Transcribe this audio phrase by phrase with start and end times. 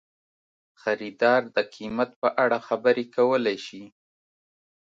[0.81, 3.83] خریدار د قیمت په اړه خبرې کولی شي.